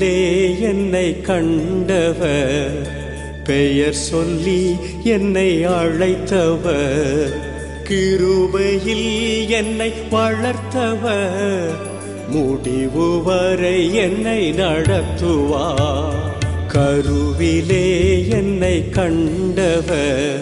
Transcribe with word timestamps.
உள்ளே 0.00 0.60
என்னை 0.60 1.20
கண்டவர். 1.20 2.88
பெயர் 3.44 3.94
சொல்லி 3.94 4.76
என்னை 5.04 5.66
அழைத்தவர். 5.66 7.32
கிருபையில் 7.88 9.48
என்னை 9.48 9.92
வளர்த்தவர். 10.10 11.70
முடிவு 12.28 13.22
வரை 13.22 13.94
என்னை 13.94 14.52
நடத்துவார். 14.52 16.14
கருவிலே 16.68 18.28
என்னை 18.28 18.88
கண்டவர். 18.88 20.40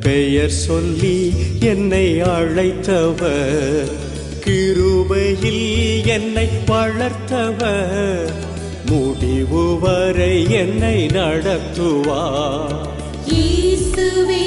பெயர் 0.00 0.50
சொல்லி 0.50 1.32
என்னை 1.60 2.22
அழைத்தவர். 2.22 3.88
கிருபையில் 4.44 6.06
என்னை 6.06 6.48
வளர்த்தவர். 6.66 8.46
முடிவு 8.90 9.78
வரை 9.78 10.34
என்னை 10.52 10.96
நடத்துவா? 11.08 12.22
இயேசுவே 13.32 14.37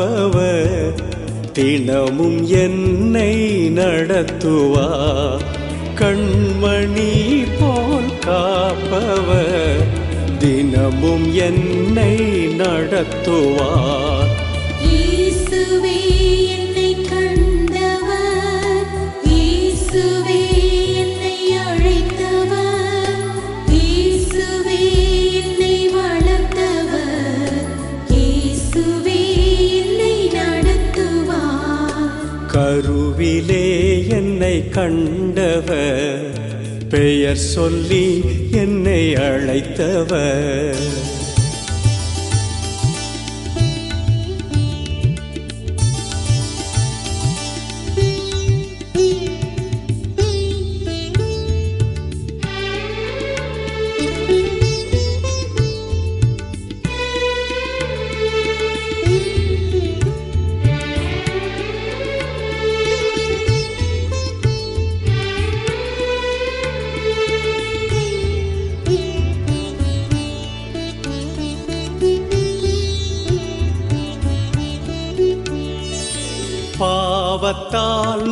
காப்பவர் 0.00 0.92
தினமும் 1.52 2.46
என்னை 2.46 3.32
நடத்துவா. 3.70 4.86
கண்மணி 5.98 7.12
போல் 7.60 8.18
காப்பவர் 8.20 9.84
தினமும் 10.38 11.34
என்னை 11.34 12.16
நடத்துவார் 12.58 14.19
என்னை 34.50 34.68
கண்டவர் 34.68 36.24
பெயர் 36.88 37.42
சொல்லி 37.54 38.06
என்னை 38.50 39.02
அழைத்தவர். 39.14 40.84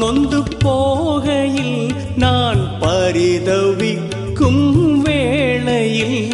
நொந்து 0.09 0.43
போகையில் 0.65 1.97
நான் 2.17 2.61
பரிதவிக்கும் 2.81 4.63
வேளையில். 5.03 6.31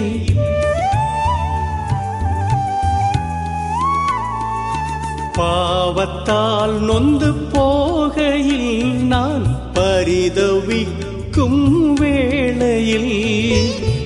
பாவத்தால் 5.38 6.76
நொந்து 6.80 7.30
போகையில் 7.52 8.94
நான் 9.04 9.46
பரிதவிக்கும் 9.74 11.64
வேளையில். 12.00 13.14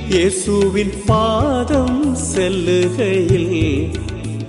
இயேசுவின் 0.08 0.94
பாதம் 1.06 2.14
செல்லுகையில் 2.14 3.90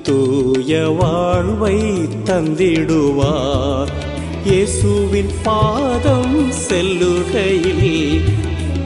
தூய 0.03 0.87
வாழ்வை 0.89 1.79
தந்திடுவார். 2.23 3.98
இயேசுவின் 4.49 5.31
பாதம் 5.43 6.51
செல்லுகையில் 6.51 8.31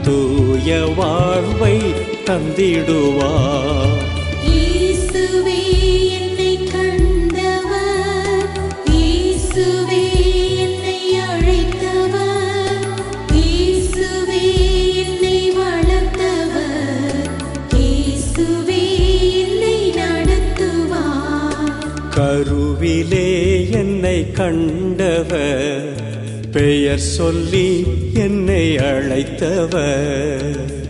தூய 0.02 0.86
வாழ்வை 0.96 1.80
தந்திடுவார். 2.24 4.12
கருவிலே 22.10 23.43
என்னை 24.04 24.30
கண்டவர் 24.30 25.94
பெயர் 26.52 26.98
சொல்லி 26.98 27.86
என்னை 28.14 28.76
அழைத்தவர். 28.76 30.83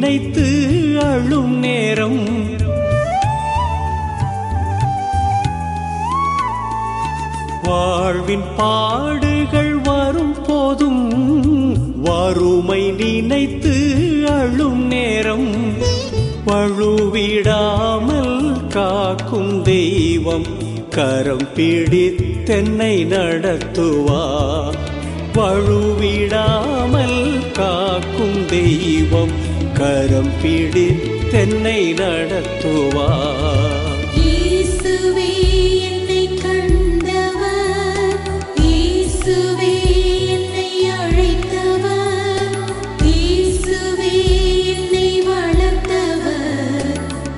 நினைத்து 0.00 1.02
அழும் 1.02 1.58
நேரம். 1.58 2.26
வாழ்வின் 7.62 8.42
பாடுகள் 8.56 9.74
வரும் 9.74 10.36
போதும் 10.46 12.02
வறுமை 12.02 12.90
நினைத்து 12.90 13.74
அழும் 14.28 14.86
நேரம். 14.86 15.78
பழுவிடாமல் 16.46 18.68
காக்கும் 18.68 19.62
தெய்வம் 19.62 20.46
கரம் 20.90 21.48
பிடித்தென்னை 21.56 23.04
நடத்துவா. 23.04 24.24
பழுவிடாமல் 25.34 27.52
காக்கும் 27.52 28.46
தெய்வம் 28.46 29.45
கரம் 29.78 30.32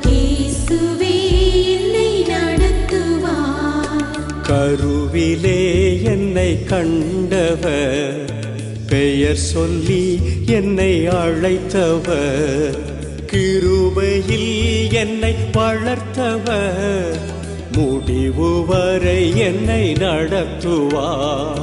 இயேசுவே 0.06 1.14
என்னை 1.64 2.23
நடத்துவார். 2.25 3.87
கருவிலே 4.43 5.61
என்னை 6.02 6.64
கண்டவர். 6.64 8.28
பெயர் 8.99 9.37
சொல்லி 9.37 10.21
என்னை 10.47 11.09
அழைத்தவர். 11.09 12.79
கிருபையில் 13.27 14.93
என்னை 14.93 15.35
வளர்த்தவர். 15.53 17.19
முடிவு 17.77 18.65
வரை 18.67 19.39
என்னை 19.39 19.93
நடத்துவார். 19.93 21.62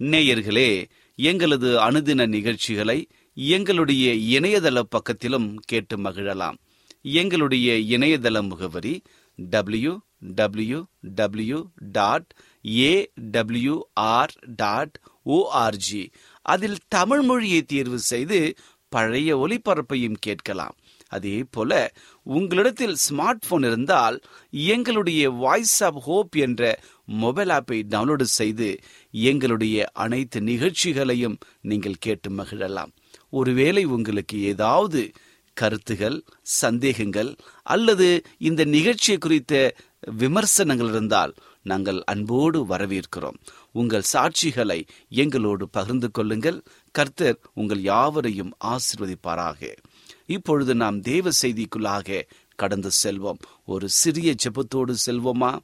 நேயர்களே 0.00 0.88
எங்களது 1.14 1.90
அனுதின 1.90 2.26
நிகழ்ச்சிகளை 2.26 3.08
எங்களுடைய 3.34 4.40
இணையதள 4.40 4.82
பக்கத்திலும் 4.88 5.56
கேட்டு 5.64 5.96
மகிழலாம். 5.96 6.58
எங்களுடைய 7.02 7.98
இணையதள 7.98 8.48
முகவரி 8.48 9.02
W 9.34 9.98
W 10.18 10.84
W 11.00 11.66
dot 11.74 12.34
A 12.66 13.10
WR 13.20 14.34
dot 14.56 15.00
ORG 15.26 16.06
அதில் 16.42 16.76
தமிழ் 16.88 17.20
மொழியை 17.20 17.62
தேர்வு 17.62 17.98
செய்து 17.98 18.54
பழைய 18.88 19.36
ஒளிபரப்பையும் 19.36 20.16
கேட்கலாம். 20.20 20.76
அதே 21.08 21.44
போல 21.50 21.92
உங்களிடத்தில் 22.22 22.96
ஸ்மார்ட் 23.08 23.42
போன் 23.48 23.62
இருந்தால் 23.62 24.20
எங்களுடைய 24.50 25.30
வாய்ஸ் 25.30 25.84
ஆப் 25.84 26.00
ஹோப் 26.00 26.36
என்ற 26.36 26.80
மொபைல் 27.06 27.48
ஆப்பை 27.48 27.82
டவுன்லோடு 27.88 28.22
செய்து 28.22 28.78
எங்களுடைய 29.10 29.90
அனைத்து 29.92 30.40
நிகழ்ச்சிகளையும் 30.40 31.38
நீங்கள் 31.60 31.94
கேட்டு 31.98 32.30
மகிழலாம். 32.30 32.92
ஒருவேளை 33.30 33.84
உங்களுக்கு 33.84 34.42
ஏதாவது 34.42 35.10
கருத்துகள் 35.52 36.22
சந்தேகங்கள் 36.42 37.34
அல்லது 37.62 38.22
இந்த 38.38 38.64
நிகழ்ச்சியை 38.64 39.18
குறித்த 39.18 39.74
விமர்சனங்கள் 40.00 40.88
இருந்தால் 40.88 41.34
நாங்கள் 41.62 42.04
அன்போடு 42.04 42.64
வரவேற்கிறோம். 42.64 43.38
உங்கள் 43.72 44.02
சாட்சிகளை 44.12 44.86
எங்களோடு 45.08 45.68
பகிர்ந்து 45.68 46.10
கொள்ளுங்கள். 46.10 46.62
கர்த்தர் 46.90 47.38
உங்கள் 47.54 47.80
யாவரையும் 47.80 48.56
ஆசிர்வதிப்பாராக. 48.64 49.76
இப்பொழுது 50.26 50.74
நாம் 50.74 51.00
தேவ 51.00 51.30
செய்திக்குள்ளாக 51.42 52.22
கடந்து 52.56 52.90
செல்வோம். 53.04 53.38
ஒரு 53.64 53.88
சிறிய 53.88 54.34
ஜெபத்தோடு 54.44 54.94
செல்வோமா? 55.06 55.58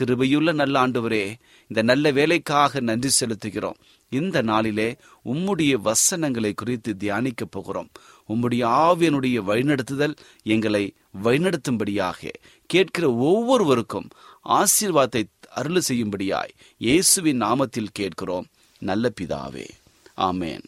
கிருபையுள்ள 0.00 0.52
நல்ல 0.52 0.86
ஆண்டவரே 0.86 1.34
இந்த 1.68 1.82
நல்ல 1.82 2.10
வேலைக்காக 2.10 2.80
நன்றி 2.80 3.10
செலுத்துகிறோம். 3.20 3.78
இந்த 4.08 4.42
நாளிலே 4.42 4.96
உம்முடைய 5.24 5.72
வசனங்களை 5.72 6.52
குறித்து 6.52 6.96
தியானிக்க 6.96 7.44
போகிறோம். 7.44 7.90
உம்முடைய 8.28 8.62
ஆவியனுடைய 8.88 9.42
வழிநடத்துதல் 9.46 10.14
எங்களை 10.42 10.94
வழிநடத்தும்படியாக 11.24 12.32
கேட்கிற 12.66 13.14
ஒவ்வொருவருக்கும் 13.14 14.08
ஆசீர்வாதத்தை 14.48 15.22
அருள் 15.50 15.82
செய்யும்படியாய் 15.88 16.54
இயேசுவின் 16.76 17.42
நாமத்தில் 17.42 17.92
கேட்கிறோம். 17.92 18.46
நல்ல 18.78 19.12
பிதாவே. 19.20 19.68
ஆமேன். 20.16 20.64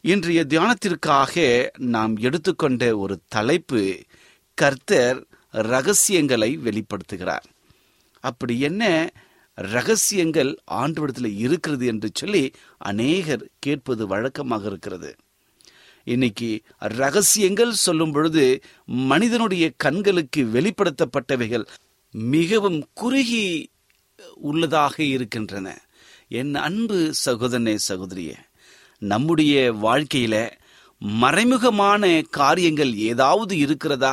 இன்றைய 0.00 0.46
தியானத்திற்காக 0.48 1.68
நாம் 1.76 2.16
எடுத்துக்கொண்ட 2.16 2.96
ஒரு 2.96 3.18
தலைப்பு 3.28 3.98
கர்த்தர் 4.54 5.26
ரகசியங்களை 5.50 6.58
வெளிப்படுத்துகிறார். 6.64 7.46
அப்படி 8.30 8.54
என்ன 8.60 8.84
ரகசியங்கள் 9.58 10.50
ஆண்டவரத்தில் 10.80 11.30
இருக்கிறது 11.44 11.84
என்று 11.86 12.08
சொல்லி 12.14 12.42
அநேகர் 12.90 13.44
கேட்பது 13.58 14.02
வழக்கமாக 14.06 14.66
இருக்கிறது. 14.66 15.10
இன்னைக்கு 16.04 16.50
ரகசியங்கள் 17.00 17.72
சொல்லும் 17.84 18.12
பொழுது 18.12 18.44
மனிதனுடைய 19.10 19.64
கண்களுக்கு 19.76 20.42
வெளிப்படுத்தப்பட்டவைகள் 20.56 21.64
மிகவும் 22.10 22.78
குறுகி 22.92 23.46
உள்ளதாக 24.48 24.94
இருக்கின்றன. 25.14 25.66
என் 26.28 26.54
அன்பு 26.66 26.98
சகோதரனே 27.24 27.76
சகோதரிய 27.88 28.30
நம்முடைய 29.02 29.54
வாழ்க்கையில 29.82 30.34
மறைமுகமான 31.22 32.04
காரியங்கள் 32.30 32.92
ஏதாவது 33.10 33.54
இருக்கிறதா? 33.64 34.12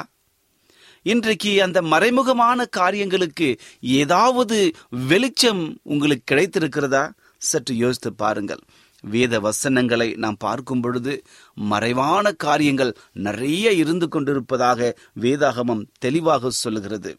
இன்றைக்கு 1.03 1.63
அந்த 1.63 1.81
மறைமுகமான 1.81 2.69
காரியங்களுக்கு 2.69 3.57
ஏதாவது 3.81 4.71
வெளிச்சம் 4.89 5.79
உங்களுக்கு 5.83 6.35
கிடைத்திருக்கிறதா? 6.35 7.11
சற்று 7.37 7.75
யோசித்து 7.75 8.13
பாருங்கள். 8.13 8.59
வேத 9.01 9.39
வசனங்களை 9.39 10.13
நாம் 10.17 10.35
பார்க்கும் 10.39 10.81
பொழுது 10.81 11.21
மறைவான 11.55 12.31
காரியங்கள் 12.31 12.95
நிறைய 13.13 13.71
இருந்து 13.71 14.07
கொண்டிருப்பதாக 14.07 14.97
வேதாகமம் 15.21 15.85
தெளிவாக 15.99 16.49
சொல்லுகிறது. 16.49 17.17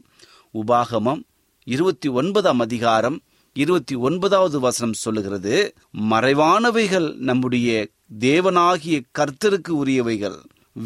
உபாகமம் 0.55 1.23
இருபத்தி 1.65 2.09
ஒன்பதாம் 2.09 2.61
அதிகாரம் 2.61 3.21
இருபத்தி 3.53 3.95
ஒன்பதாவது 3.95 4.61
வசனம் 4.61 4.93
சொல்லுகிறது 4.93 5.75
மறைவானவைகள் 6.11 7.15
நம்முடைய 7.15 7.89
தேவனாகிய 8.21 9.01
கர்த்தருக்கு 9.19 9.69
உரியவைகள். 9.69 10.39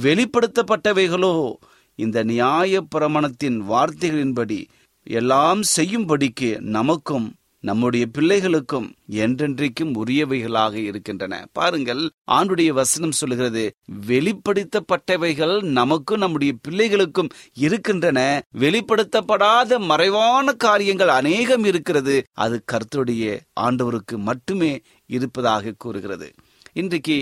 வெளிப்படுத்தப்பட்டவைகளோ 0.02 1.54
இந்த 1.98 2.22
நியாய 2.22 2.80
பிரமாணத்தின் 2.94 3.58
வார்த்தைகளின்படி 3.70 4.60
எல்லாம் 5.06 5.60
செய்யும்படிக்கு 5.76 6.48
நமக்கும் 6.76 7.26
நம்முடைய 7.64 8.04
பிள்ளைகளுக்கும் 8.18 8.86
என்றென்றைக்கும் 9.10 9.92
உரியவைகளாக 10.02 10.74
இருக்கின்றன. 10.74 11.46
பாருங்கள் 11.52 12.02
ஆண்டுடைய 12.30 12.68
வசனம் 12.72 13.16
சொல்லுகிறது 13.20 13.64
வெளிப்படுத்தப்பட்டவைகள் 14.08 15.54
நமக்கும் 15.78 16.18
நம்முடைய 16.18 16.52
பிள்ளைகளுக்கும் 16.68 17.30
இருக்கின்றன. 17.54 18.18
வெளிப்படுத்தப்படாத 18.58 19.80
மறைவான 19.80 20.52
காரியங்கள் 20.52 21.08
அநேகம் 21.08 21.64
இருக்கிறது. 21.64 22.16
அது 22.32 22.58
கர்த்தருடைய 22.72 23.38
ஆண்டவருக்கு 23.60 24.16
மட்டுமே 24.28 24.72
இருப்பதாக 25.06 25.74
கூறுகிறது. 25.78 26.28
இன்றைக்கு 26.72 27.16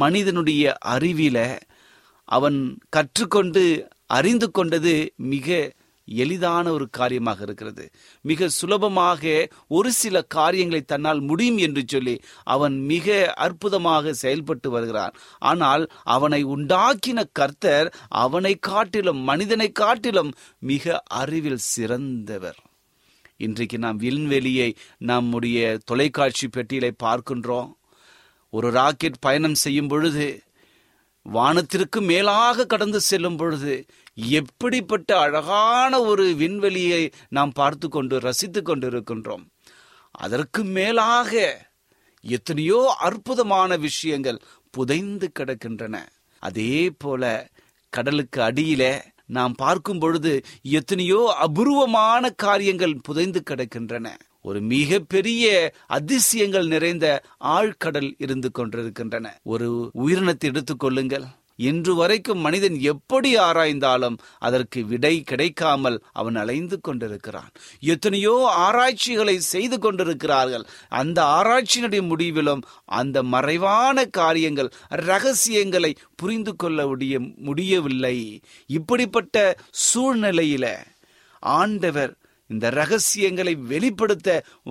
மனிதனுடைய 0.00 0.76
அறிவில 0.86 1.38
அவன் 2.28 2.58
கற்றுக்கொண்டு 2.96 3.64
அறிந்து 4.18 4.48
கொண்டது 4.50 4.94
மிக 5.32 5.48
எளிதான 6.08 6.66
ஒரு 6.72 6.86
காரியமாக 6.90 7.40
இருக்கிறது. 7.46 7.84
மிக 8.24 8.48
சுலபமாக 8.48 9.22
ஒரு 9.68 9.90
சில 9.92 10.22
காரியங்களை 10.36 10.80
தன்னால் 10.82 11.20
முடியும் 11.20 11.60
என்று 11.66 11.82
சொல்லி 11.86 12.14
அவன் 12.54 12.76
மிக 12.92 13.16
அற்புதமாக 13.44 14.14
செயல்பட்டு 14.22 14.70
வருகிறான். 14.70 15.14
ஆனால் 15.50 15.84
அவனை 16.16 16.40
உண்டாக்கின 16.54 17.24
கர்த்தர் 17.32 17.90
அவனை 18.24 18.54
காட்டிலும் 18.70 19.20
மனிதனை 19.30 19.68
காட்டிலும் 19.82 20.32
மிக 20.70 21.02
அறிவில் 21.20 21.62
சிறந்தவர். 21.72 22.58
இன்றைக்கு 23.46 23.76
நாம் 23.78 23.96
விண்வெளியை 23.96 24.70
நம்முடைய 25.10 25.78
தொலைக்காட்சி 25.84 26.46
பெட்டியிலை 26.56 26.92
பார்க்கின்றோம். 27.04 27.70
ஒரு 28.52 28.68
ராக்கெட் 28.70 29.24
பயணம் 29.26 29.58
செய்யும் 29.64 29.88
பொழுது 29.88 30.26
வானத்திற்கு 31.26 31.98
மேலாக 32.00 32.66
கடந்து 32.66 33.00
செல்லும் 33.00 33.36
பொழுது 33.36 33.74
எப்படிப்பட்ட 34.16 35.18
அழகான 35.20 36.00
ஒரு 36.00 36.24
விண்வெளியை 36.34 37.02
நாம் 37.28 37.52
பார்த்து 37.52 37.88
கொண்டு 37.88 38.18
ரசித்து 38.18 38.62
கொண்டு 38.62 38.86
இருக்கின்றோம் 38.90 39.44
அதற்கு 40.14 40.64
மேலாக 40.64 41.32
எத்தனையோ 42.24 42.80
அற்புதமான 43.00 43.76
விஷயங்கள் 43.76 44.38
புதைந்து 44.70 45.30
கிடக்கின்றன. 45.38 45.96
அதே 46.42 46.90
போல 46.98 47.50
கடலுக்கு 47.92 48.40
அடியில 48.40 48.82
நாம் 49.26 49.54
பார்க்கும் 49.54 49.98
பொழுது 49.98 50.32
எத்தனையோ 50.62 51.20
அபூர்வமான 51.38 52.30
காரியங்கள் 52.30 52.94
புதைந்து 53.02 53.42
கிடக்கின்றன. 53.50 54.06
ஒரு 54.40 54.60
மிக 54.60 54.98
பெரிய 54.98 55.44
அதிசயங்கள் 55.86 56.66
நிறைந்த 56.66 57.06
ஆழ்கடல் 57.44 58.10
இருந்து 58.18 58.50
கொண்டிருக்கின்றன. 58.50 59.26
ஒரு 59.42 59.68
உயிரினத்தை 59.98 60.48
எடுத்துக்கொள்ளுங்கள் 60.52 61.26
இன்று 61.68 61.92
வரைக்கும் 61.94 62.44
மனிதன் 62.46 62.76
எப்படி 62.92 63.30
ஆராய்ந்தாலும் 63.38 64.16
அதற்கு 64.38 64.80
விடை 64.84 65.14
கிடைக்காமல் 65.22 65.98
அவன் 66.12 66.36
அலைந்து 66.42 66.76
கொண்டிருக்கிறான். 66.80 67.50
எத்தனையோ 67.92 68.34
ஆராய்ச்சிகளை 68.66 69.36
செய்து 69.52 69.78
கொண்டிருக்கிறார்கள். 69.78 70.64
அந்த 71.00 71.18
ஆராய்ச்சியினுடைய 71.38 72.02
முடிவிலும் 72.02 72.62
அந்த 73.00 73.22
மறைவான 73.34 74.06
காரியங்கள் 74.20 74.70
ரகசியங்களை 75.08 75.92
புரிந்து 76.16 76.54
கொள்ள 76.56 76.88
முடியவில்லை. 77.48 78.16
இப்படிப்பட்ட 78.78 79.36
சூழ்நிலையில 79.84 80.66
ஆண்டவர் 81.42 82.14
இந்த 82.50 82.66
ரகசியங்களை 82.80 83.54
வெளிப்படுத்த 83.72 84.28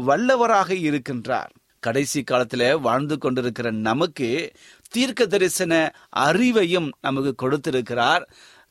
வல்லவராக 0.07 0.69
இருக்கின்றார். 0.89 1.51
கடைசி 1.87 2.19
காலத்தில் 2.21 2.63
வாழ்ந்து 2.85 3.15
கொண்டிருக்கிற 3.17 3.67
நமக்கு 3.85 4.29
தீர்க்க 4.89 5.25
தரிசன 5.25 5.73
அறிவையும் 6.19 6.89
நமக்கு 7.01 7.33
கொடுத்திருக்கிறார். 7.35 8.25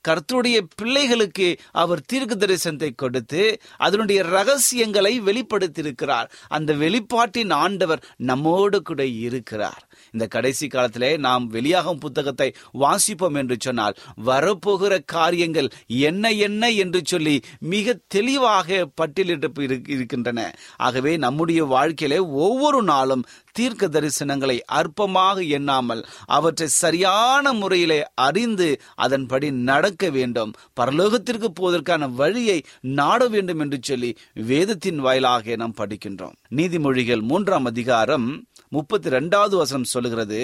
கர்த்தருடைய 0.05 0.59
பிள்ளைகளுக்கு 0.77 1.47
அவர் 1.73 2.01
தீர்க்க 2.07 2.35
தரிசனத்தை 2.35 2.91
கொடுத்து 2.95 3.41
அதனுடைய 3.77 4.23
ரகசியங்களை 4.23 5.13
வெளிப்படுத்தியிருக்கிறார். 5.21 6.29
அந்த 6.49 6.75
வெளிப்பாட்டின் 6.75 7.53
ஆண்டவர் 7.53 8.05
நம்மோடு 8.17 8.83
கூட 8.83 9.07
இருக்கிறார். 9.07 9.83
இந்த 10.13 10.27
கடைசி 10.27 10.67
காலத்திலே 10.69 11.11
நாம் 11.17 11.47
வெளியாகும் 11.47 11.99
புத்தகத்தை 11.99 12.49
வாசிப்போம் 12.81 13.35
என்று 13.35 13.57
சொன்னால் 13.59 13.99
வரப்போகிற 14.25 15.05
காரியங்கள் 15.07 15.69
என்ன 15.87 16.31
என்ன 16.31 16.71
என்று 16.71 17.03
சொல்லி 17.05 17.37
மிக 17.59 17.97
தெளிவாக 18.09 18.89
பட்டியலிட்டு 19.01 19.51
இருக்கின்றன. 19.89 20.55
ஆகவே 20.77 21.17
நம்முடைய 21.17 21.65
வாழ்க்கையிலே 21.65 22.19
ஒவ்வொரு 22.19 22.83
நாளும் 22.83 23.27
தீர்க்க 23.59 23.87
தரிசனங்களை 23.87 24.57
அற்பமாக 24.79 25.47
எண்ணாமல் 25.59 26.03
அவற்றை 26.39 26.69
சரியான 26.83 27.53
முறையிலே 27.61 28.01
அறிந்து 28.27 28.69
அதன்படி 29.07 29.51
நடக்க 29.71 30.11
வேண்டும். 30.17 30.53
பரலோகத்திற்கு 30.81 31.49
போவதற்கான 31.61 32.09
வழியை 32.21 32.59
நாட 32.99 33.21
வேண்டும் 33.35 33.63
என்று 33.65 33.81
சொல்லி 33.89 34.13
வேதத்தின் 34.51 35.01
வாயிலாக 35.07 35.57
நாம் 35.63 35.79
படிக்கின்றோம். 35.81 36.37
நீதிமொழிகள் 36.57 37.25
மூன்றாம் 37.31 37.69
அதிகாரம் 37.73 38.29
முப்பத்தி 38.77 39.09
ரெண்டாவது 39.11 39.55
வசனம் 39.61 39.91
சொல்லுகிறது 39.93 40.41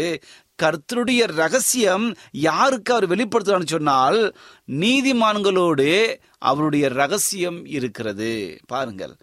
கர்த்தருடைய 0.62 1.23
ரகசியம் 1.40 2.04
யாருக்கு 2.49 2.90
அவர் 2.94 3.06
வெளிப்படுத்துறான்னு 3.12 3.73
சொன்னால் 3.73 4.21
நீதிமான்களோடு 4.83 5.88
அவருடைய 6.50 6.85
ரகசியம் 7.00 7.59
இருக்கிறது. 7.76 8.30
பாருங்கள் 8.73 9.14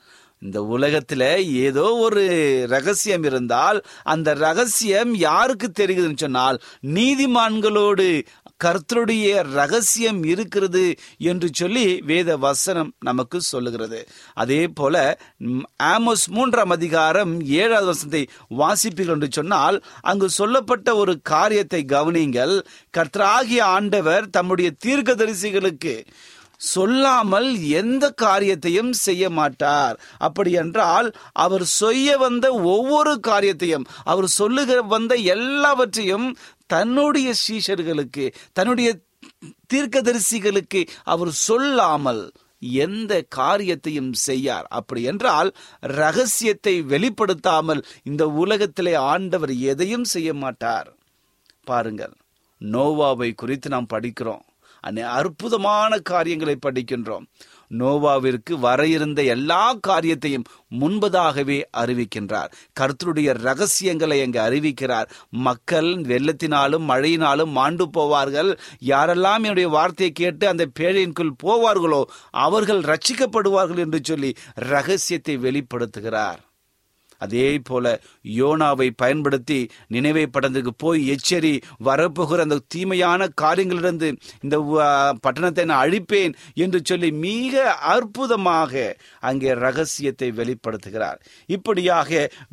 இந்த 0.42 0.62
உலகத்துல 0.62 1.46
ஏதோ 1.54 1.84
ஒரு 1.84 2.24
ரகசியம் 2.70 3.24
இருந்தால் 3.24 3.84
அந்த 4.04 4.34
ரகசியம் 4.34 5.16
யாருக்கு 5.16 5.72
தெரியுதுன்னு 5.80 6.18
சொன்னால் 6.18 6.62
நீதிமான்களோடு 6.88 8.24
கர்த்தருடைய 8.64 9.44
ரகசியம் 9.44 10.24
இருக்கிறது 10.24 10.96
என்று 11.18 11.50
சொல்லி 11.54 12.02
வேத 12.02 12.38
வசனம் 12.38 12.94
நமக்கு 13.00 13.42
சொல்லுகிறது. 13.42 14.08
அதே 14.34 14.68
போல 14.68 15.20
ஆமோஸ் 15.84 16.26
மூன்றாம் 16.28 16.70
அதிகாரம் 16.70 17.42
ஏழாவது 17.42 17.86
வசனத்தை 17.86 18.28
வாசிப்பீர்கள் 18.58 19.14
என்று 19.14 19.28
சொன்னால் 19.32 19.84
அங்கு 20.02 20.30
சொல்லப்பட்ட 20.30 20.96
ஒரு 20.96 21.22
காரியத்தை 21.22 21.86
கவனிங்கள் 21.88 22.66
கர்த்தராகிய 22.98 23.62
ஆண்டவர் 23.62 24.30
தம்முடைய 24.30 24.72
தீர்க்கதரிசிகளுக்கு 24.86 26.06
சொல்லாமல் 26.62 27.50
எந்த 27.82 28.06
காரியத்தையும் 28.24 28.92
செய்ய 29.06 29.24
மாட்டார். 29.30 29.96
அப்படி 30.18 30.52
என்றால் 30.64 31.08
அவர் 31.46 31.66
செய்ய 31.82 32.18
வந்த 32.18 32.46
ஒவ்வொரு 32.76 33.14
காரியத்தையும் 33.30 33.88
அவர் 34.04 34.30
சொல்லுகிற 34.40 34.82
வந்த 34.94 35.16
எல்லாவற்றையும் 35.36 36.28
தன்னுடைய 36.68 37.30
சீஷர்களுக்கு 37.46 38.26
தன்னுடைய 38.54 38.92
தீர்க்கதரிசிகளுக்கு 39.74 40.82
அவர் 41.04 41.34
சொல்லாமல் 41.48 42.24
எந்த 42.86 43.14
காரியத்தையும் 43.30 44.14
செய்யார். 44.28 44.66
அப்படி 44.70 45.02
என்றால் 45.04 45.50
ரகசியத்தை 45.82 46.74
வெளிப்படுத்தாமல் 46.94 47.82
இந்த 48.04 48.24
உலகத்திலே 48.44 48.94
ஆண்டவர் 49.14 49.54
எதையும் 49.72 50.08
செய்ய 50.14 50.30
மாட்டார். 50.34 50.90
பாருங்கள் 51.64 52.16
நோவாவை 52.62 53.30
குறித்து 53.36 53.68
நாம் 53.70 53.92
படிக்கிறோம். 53.94 54.46
அற்புதமான 55.04 56.00
காரியங்களை 56.00 56.58
படிக்கின்றோம். 56.66 57.26
நோவாவிற்கு 57.70 58.60
வர 58.60 58.88
இருந்த 58.88 59.24
எல்லா 59.24 59.74
காரியத்தையும் 59.74 60.44
முன்பதாகவே 60.80 61.62
அறிவிக்கின்றார். 61.78 62.52
கர்த்தருடைய 62.80 63.34
ரகசியங்களை 63.34 64.22
அங்கு 64.22 64.40
அறிவிக்கிறார். 64.40 65.06
மக்கள் 65.30 65.96
வெள்ளத்தினாலும் 65.96 66.88
மழையினாலும் 66.88 67.52
மாண்டு 67.52 67.90
போவார்கள். 67.94 68.58
யாரெல்லாம் 68.86 69.42
என்னுடைய 69.42 69.70
வார்த்தையை 69.70 70.14
கேட்டு 70.14 70.48
அந்த 70.48 70.66
பேழையின்குள் 70.80 71.32
போவார்களோ 71.44 72.04
அவர்கள் 72.32 72.82
ரட்சிக்கப்படுவார்கள் 72.82 73.78
என்று 73.78 74.00
சொல்லி 74.04 74.34
ரகசியத்தை 74.54 75.38
வெளிப்படுத்துகிறார். 75.38 76.50
அதே 77.22 77.48
போல 77.70 77.86
யோனாவை 78.40 78.88
பயன்படுத்தி 78.96 79.60
நினைவை 79.88 80.26
படத்துக்கு 80.28 80.74
போய் 80.78 81.02
எச்சரி 81.14 81.54
வரப்போகிற 81.86 82.46
அந்த 82.46 82.58
தீமையான 82.68 83.28
காரியங்களிலிருந்து 83.42 84.10
இந்த 84.44 84.56
பட்டணத்தை 85.24 85.66
நான் 85.66 85.84
அழிப்பேன் 85.86 86.34
என்று 86.64 86.80
சொல்லி 86.84 87.10
மிக 87.26 87.64
அற்புதமாக 87.94 88.74
அங்கே 89.30 89.52
ரகசியத்தை 89.66 90.30
வெளிப்படுத்துகிறார். 90.40 91.20
இப்படியாக 91.50 92.10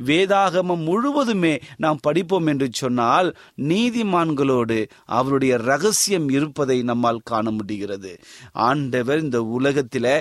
வேதாகமம் 0.06 0.84
முழுவதுமே 0.88 1.54
நாம் 1.84 2.02
படிப்போம் 2.02 2.48
என்று 2.52 2.68
சொன்னால் 2.72 3.28
நீதிமான்களோடு 3.70 4.78
அவருடைய 5.18 5.54
ரகசியம் 5.70 6.28
இருப்பதை 6.36 6.78
நம்மால் 6.82 7.24
காண 7.24 7.46
முடிகிறது. 7.50 8.12
ஆண்டவர் 8.68 9.22
இந்த 9.26 9.40
உலகத்தில் 9.58 10.12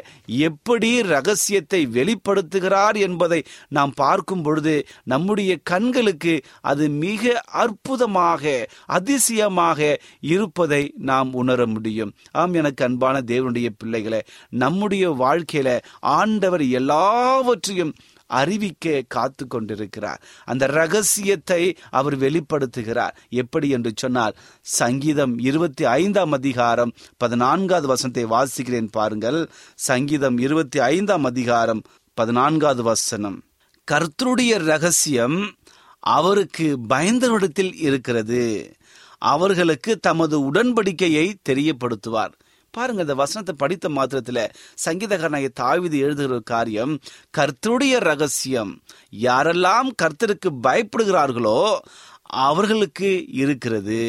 எப்படி 0.48 0.92
ரகசியத்தை 1.16 1.82
வெளிப்படுத்துகிறார் 1.98 2.98
என்பதை 3.08 3.42
நாம் 3.78 3.94
பார்க்கும் 3.96 4.37
பொழுது 4.44 4.88
நம்முடைய 5.04 5.60
கண்களுக்கு 5.64 6.42
அது 6.62 6.90
மிக 6.90 7.42
அற்புதமாக 7.46 8.70
அதிசயமாக 8.86 10.02
இருப்பதை 10.20 10.94
நாம் 10.98 11.34
உணர 11.34 11.66
முடியும். 11.66 12.14
ஆம் 12.32 12.54
எனக்கு 12.54 12.86
அன்பான 12.86 13.20
தேவனுடைய 13.20 13.70
பிள்ளைகளை 13.78 14.22
நம்முடைய 14.50 15.12
வாழ்க்கையில 15.12 15.82
ஆண்டவர் 16.00 16.66
எல்லாவற்றையும் 16.68 17.94
அறிவிக்க 18.26 19.04
காத்து 19.08 19.48
கொண்டிருக்கிறார். 19.48 20.22
அந்த 20.46 20.66
ரகசியத்தை 20.66 21.76
அவர் 21.90 22.20
வெளிப்படுத்துகிறார். 22.20 23.16
எப்படி 23.30 23.70
என்று 23.70 23.92
சொன்னால் 23.96 24.36
சங்கீதம் 24.62 25.40
இருபத்தி 25.40 25.86
ஐந்தாம் 25.86 26.32
அதிகாரம் 26.32 26.94
பதினான்காவது 27.18 27.88
வசனத்தை 27.88 28.26
வாசிக்கிறேன் 28.26 28.88
பாருங்கள். 28.92 29.50
சங்கீதம் 29.76 30.38
இருபத்தி 30.38 30.80
ஐந்தாம் 30.80 31.24
அதிகாரம் 31.24 31.82
பதினான்காவது 32.14 32.84
வசனம். 32.84 33.44
கர்த்தருடைய 33.92 34.58
ரகசியம் 34.58 35.56
அவருக்கு 36.00 36.78
பயந்தவரிடத்தில் 36.90 37.74
இருக்கிறது. 37.76 38.76
அவர்களுக்கு 39.18 39.98
தமது 39.98 40.52
உடன்படிக்கையை 40.52 41.34
தெரியப்படுத்துவார். 41.50 42.34
பாருங்க 42.72 43.02
இந்த 43.02 43.16
வசனத்தை 43.16 43.56
படித்த 43.58 43.90
மாத்திரத்துல 43.90 44.50
சங்கீதகரனாய 44.86 45.48
தாவிது 45.60 45.98
எழுதுகிற 45.98 46.40
காரியம் 46.40 47.00
கர்த்தருடைய 47.38 48.00
ரகசியம் 48.00 48.82
யாரெல்லாம் 49.12 49.90
கர்த்தருக்கு 50.02 50.50
பயப்படுகிறார்களோ 50.64 51.78
அவர்களுக்கு 52.22 53.26
இருக்கிறது. 53.28 54.04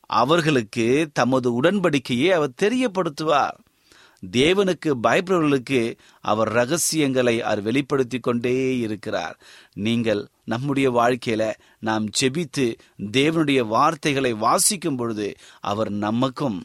அவர்களுக்கு 0.00 1.10
தமது 1.12 1.62
உடன்படிக்கையை 1.62 2.28
அவர் 2.28 2.58
தெரியப்படுத்துவார். 2.62 3.58
தேவனுக்கு 4.30 4.90
பயப்படுவர்களுக்கு 5.02 5.96
அவர் 6.20 6.48
ரகசியங்களை 6.48 7.42
அவர் 7.42 7.62
வெளிப்படுத்தி 7.62 8.18
கொண்டே 8.18 8.78
இருக்கிறார். 8.78 9.40
நீங்கள் 9.74 10.28
நம்முடைய 10.44 10.90
வாழ்க்கையில 10.90 11.54
நாம் 11.78 12.06
செபித்து 12.20 12.74
தேவனுடைய 13.12 13.66
வார்த்தைகளை 13.66 14.32
வாசிக்கும் 14.32 14.96
பொழுது 14.96 15.34
அவர் 15.60 15.90
நமக்கும் 15.90 16.64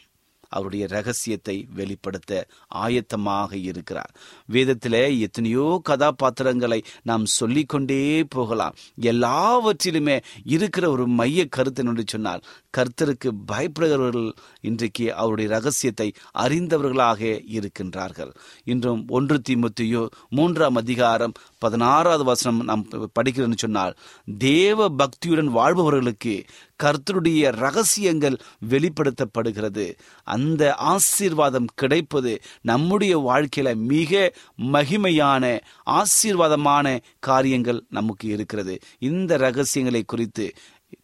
அவருடைய 0.52 0.88
ரகசியத்தை 0.88 1.68
வெளிப்படுத்த 1.74 2.48
ஆயத்தமாக 2.76 3.54
இருக்கிறார். 3.54 4.16
வேதத்திலே 4.52 5.20
எத்தனையோ 5.20 5.80
கதாபாத்திரங்களை 5.84 6.84
நாம் 7.04 7.26
சொல்லிக்கொண்டே 7.26 8.24
போகலாம். 8.24 8.76
எல்லாவற்றிலுமே 8.96 10.20
இருக்கிற 10.44 10.90
ஒரு 10.92 11.08
மைய 11.08 11.48
கருத்து 11.48 11.86
என்று 11.86 12.04
சொன்னால் 12.08 12.44
கர்த்தருக்கு 12.78 13.30
பயப்படுகிறவர்கள் 13.52 14.32
இன்றைக்கு 14.62 15.16
அவருடைய 15.16 15.52
ரகசியத்தை 15.52 16.08
அறிந்தவர்களாக 16.38 17.22
இருக்கின்றார்கள். 17.56 18.32
இன்றும் 18.64 19.06
ஒன்று 19.08 19.42
திமுத்தியோ 19.50 20.08
மூன்றாம் 20.30 20.76
அதிகாரம் 20.76 21.32
பதினாறாவது 21.58 22.24
வசனம் 22.24 22.64
நாம் 22.64 22.88
படிக்கிறேன்னு 23.20 23.58
சொன்னால் 23.58 23.96
தேவ 24.38 24.90
பக்தியுடன் 24.90 25.52
வாழ்பவர்களுக்கு 25.60 26.46
கர்த்தருடைய 26.84 27.52
ரகசியங்கள் 27.52 28.38
வெளிப்படுத்தப்படுகிறது. 28.70 29.86
அந்த 30.24 30.76
ஆசீர்வாதம் 30.76 31.70
கிடைப்பது 31.76 32.42
நம்முடைய 32.62 33.14
வாழ்க்கையில 33.20 33.76
மிக 33.76 34.32
மகிமையான 34.72 35.60
ஆசீர்வாதமான 35.86 37.00
காரியங்கள் 37.20 37.84
நமக்கு 37.90 38.28
இருக்கிறது. 38.28 38.76
இந்த 39.00 39.38
ரகசியங்களை 39.38 40.04
குறித்து 40.04 40.46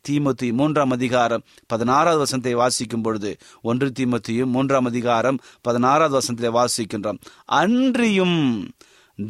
தீமத்தி 0.10 0.54
மூன்றாம் 0.54 0.92
அதிகாரம் 0.92 1.44
பதினாறாவது 1.68 2.18
வசனத்தை 2.18 2.54
வாசிக்கும் 2.54 3.02
பொழுது 3.02 3.38
ஒன்று 3.62 3.92
தீமத்தியும் 4.00 4.54
மூன்றாம் 4.56 4.86
அதிகாரம் 4.86 5.38
பதினாறாவது 5.62 6.14
வசனத்தை 6.14 6.50
வாசிக்கின்றோம். 6.60 7.20
அன்றியும் 7.46 8.70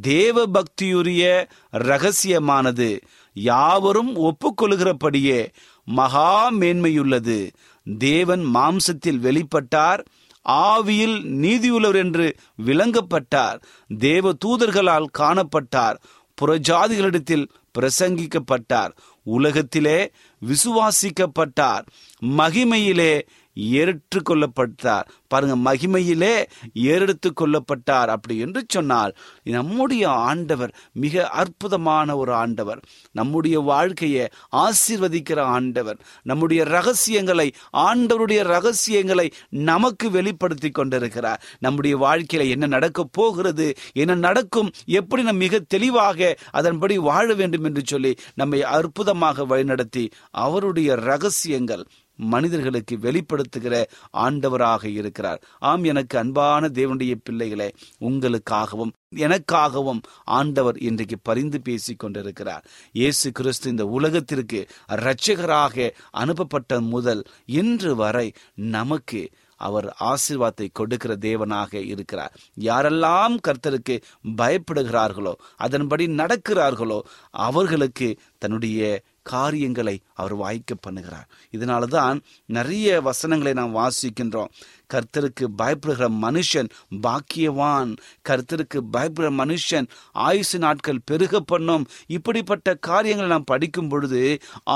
தேவ 0.01 0.45
பக்தியுரிய 0.47 1.45
ரகசியமானது 1.71 2.99
யாவரும் 3.33 4.11
ஒப்புக்கொள்கிறபடியே 4.15 5.39
மகா 5.83 6.51
மேன்மையுள்ளது. 6.51 7.51
தேவன் 7.97 8.43
மாம்சத்தில் 8.53 9.23
வெளிப்பட்டார் 9.27 10.03
ஆவியில் 10.45 11.17
நீதியுள்ளவர் 11.43 11.95
என்று 11.95 12.35
விளங்கப்பட்டார் 12.65 13.57
தேவ 13.87 14.33
தூதர்களால் 14.45 15.11
காணப்பட்டார் 15.17 15.99
புறஜாதிகளிடத்தில் 16.41 17.45
பிரசங்கிக்கப்பட்டார். 17.75 18.91
உலகத்திலே 19.23 20.11
விசுவாசிக்கப்பட்டார். 20.47 21.85
மகிமையிலே 22.25 23.27
ஏற்றுக்கொள்ளப்பட்டார். 23.55 25.07
பாருங்க 25.27 25.73
மகிமையிலே 25.73 26.45
ஏறெடுத்து 26.73 27.33
கொள்ளப்பட்டார் 27.41 28.07
அப்படி 28.07 28.37
என்று 28.37 28.65
சொன்னால் 28.67 29.15
நம்முடைய 29.43 30.09
ஆண்டவர் 30.09 30.75
மிக 30.93 31.27
அற்புதமான 31.27 32.17
ஒரு 32.17 32.33
ஆண்டவர். 32.33 32.79
நம்முடைய 33.11 33.59
வாழ்க்கையை 33.59 34.29
ஆசீர்வதிக்கிற 34.51 35.39
ஆண்டவர். 35.39 35.99
நம்முடைய 36.23 36.63
ரகசியங்களை 36.63 37.51
ஆண்டவருடைய 37.77 38.43
ரகசியங்களை 38.43 39.31
நமக்கு 39.49 40.11
வெளிப்படுத்தி 40.11 40.69
கொண்டிருக்கிறார். 40.69 41.43
நம்முடைய 41.59 41.97
வாழ்க்கையில 41.97 42.49
என்ன 42.49 42.65
நடக்க 42.65 43.03
போகிறது 43.03 43.73
என்ன 43.93 44.15
நடக்கும் 44.15 44.71
எப்படி 44.85 45.23
நம் 45.23 45.37
மிக 45.37 45.59
தெளிவாக 45.59 46.37
அதன்படி 46.51 46.97
வாழ 46.97 47.33
வேண்டும் 47.33 47.63
என்று 47.63 47.81
சொல்லி 47.85 48.15
நம்மை 48.35 48.63
அற்புதமாக 48.63 49.45
வழிநடத்தி 49.45 50.11
அவருடைய 50.31 50.95
ரகசியங்கள் 50.95 51.85
மனிதர்களுக்கு 52.15 52.97
வெளிப்படுத்துகிற 52.97 53.83
ஆண்டவராக 54.13 54.85
இருக்கிறார். 54.85 55.41
ஆம் 55.59 55.83
எனக்கு 55.83 56.17
அன்பான 56.17 56.67
தேவனுடைய 56.67 57.15
பிள்ளைகளே 57.23 57.73
உங்களுக்காகவும் 58.01 58.93
எனக்காகவும் 59.15 60.01
ஆண்டவர் 60.23 60.77
இன்றைக்கு 60.77 61.17
பரிந்து 61.21 61.61
பேசிக் 61.61 61.99
கொண்டிருக்கிறார். 61.99 62.65
இயேசு 62.91 63.31
கிறிஸ்து 63.31 63.69
இந்த 63.69 63.85
உலகத்திற்கு 63.85 64.67
இரட்சகராக 64.87 65.93
அனுப்பப்பட்ட 66.11 66.81
முதல் 66.81 67.23
இன்று 67.45 67.95
வரை 67.95 68.33
நமக்கு 68.55 69.29
அவர் 69.57 69.95
ஆசீர்வாதத்தை 69.99 70.67
கொடுக்கிற 70.71 71.15
தேவனாக 71.15 71.73
இருக்கிறார். 71.73 72.35
யாரெல்லாம் 72.59 73.35
கர்த்தருக்கு 73.47 74.01
பயப்படுகிறார்களோ 74.37 75.33
அதன்படி 75.55 76.07
நடக்கிறார்களோ 76.07 76.99
அவர்களுக்கு 77.31 78.19
தன்னுடைய 78.37 79.03
காரியங்களை 79.31 79.95
அவர் 80.13 80.35
வாய்க்க 80.35 80.75
பண்ணுகிறார். 80.85 81.27
இதனால 81.51 81.83
தான் 81.83 82.17
நிறைய 82.45 83.01
வசனங்களை 83.01 83.53
நாம் 83.53 83.75
வாசிக்கின்றோம். 83.75 84.51
கர்த்தருக்கு 84.93 85.45
பயப்படுகிற 85.61 86.07
மனுஷன் 86.25 86.69
பாக்கியவான். 87.05 87.91
கர்த்தருக்கு 88.29 88.79
பயப்படுகிற 88.93 89.31
மனுஷன் 89.41 89.87
ஆயுசு 90.11 90.57
நாட்கள் 90.59 91.05
பெருக 91.05 91.39
பண்ணும். 91.39 91.85
இப்படிப்பட்ட 92.07 92.75
காரியங்களை 92.89 93.29
நாம் 93.29 93.49
படிக்கும் 93.53 93.89
பொழுது 93.89 94.21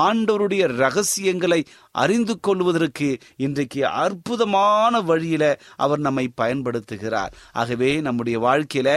ஆண்டவருடைய 0.06 0.66
ரகசியங்களை 0.84 1.62
அறிந்து 1.92 2.40
கொள்வதற்கு 2.40 3.10
இன்றைக்கு 3.38 3.82
அற்புதமான 4.04 5.02
வழியில 5.02 5.44
அவர் 5.76 6.00
நம்மை 6.00 6.26
பயன்படுத்துகிறார். 6.42 7.34
ஆகவே 7.52 7.92
நம்முடைய 8.02 8.40
வாழ்க்கையில 8.40 8.90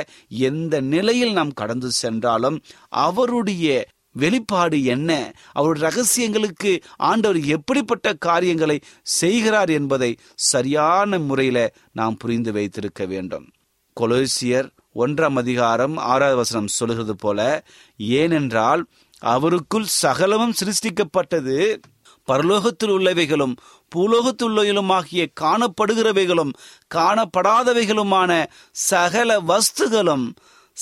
எந்த 0.50 0.74
நிலையில் 0.94 1.32
நாம் 1.32 1.58
கடந்து 1.62 1.90
சென்றாலும் 2.02 2.60
அவருடைய 3.02 3.66
வெளிப்பாடு 4.12 4.84
என்ன? 4.84 5.32
அவருடைய 5.52 5.86
ரகசியங்களுக்கு 5.86 6.82
ஆண்டவர் 6.96 7.40
எப்படிப்பட்ட 7.40 8.14
காரியங்களை 8.14 8.80
செய்கிறார் 9.02 9.70
என்பதை 9.70 10.18
சரியான 10.34 11.18
முறையில 11.18 11.74
நாம் 11.92 12.16
புரிந்து 12.16 12.52
வைத்திருக்க 12.52 13.04
வேண்டும். 13.04 13.50
கொலோசியர் 14.00 14.70
ஒன்றாம் 14.94 15.36
அதிகாரம் 15.36 15.96
ஆறாவது 15.96 16.36
வசனம் 16.36 16.66
சொல்கிறது 16.66 17.16
போல 17.16 17.64
ஏனென்றால் 17.96 18.86
அவருக்குள் 19.22 19.84
சகலமும் 19.84 20.54
சிருஷ்டிக்கப்பட்டது. 20.64 21.76
பரலோகத்தில் 22.32 22.90
உள்ளவைகளும் 22.90 23.56
பூலோகத்தில் 23.88 25.32
காணப்படுகிறவைகளும் 25.40 26.52
காணப்படாதவைகளுமான 26.94 28.46
சகல 28.70 29.40
வஸ்துகளும் 29.40 30.32